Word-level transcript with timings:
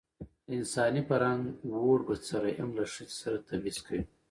د 0.47 0.49
انساني 0.59 1.01
فرهنګ 1.09 1.43
ووړ 1.71 1.99
بڅرى 2.07 2.51
هم 2.59 2.69
له 2.79 2.85
ښځې 2.93 3.15
سره 3.21 3.37
تبعيض 3.49 3.77
کوي. 3.85 4.03